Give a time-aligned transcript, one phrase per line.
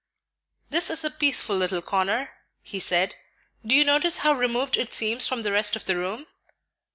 [0.71, 2.31] "This is a peaceful little corner,"
[2.63, 3.13] he said.
[3.63, 6.25] "Do you notice how removed it seems from the rest of the room?"